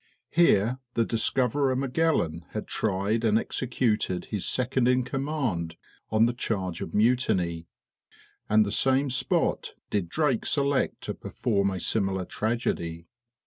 [0.31, 5.75] Here the discoverer Magellan had tried and executed his second in command
[6.09, 7.67] on the charge of mutiny,
[8.49, 13.09] and the same spot did Drake select to perform a similar tragedy.